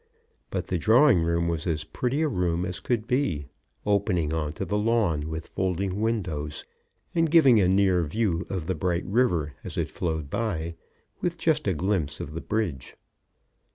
[0.49, 3.45] But the drawing room was as pretty as room could be,
[3.85, 6.65] opening on to the lawn with folding windows,
[7.13, 10.73] and giving a near view of the bright river as it flowed by,
[11.19, 12.95] with just a glimpse of the bridge.